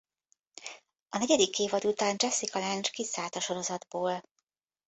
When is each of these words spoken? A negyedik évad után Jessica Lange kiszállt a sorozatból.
A 1.09 1.17
negyedik 1.17 1.59
évad 1.59 1.85
után 1.85 2.15
Jessica 2.23 2.59
Lange 2.59 2.89
kiszállt 2.89 3.35
a 3.35 3.39
sorozatból. 3.39 4.23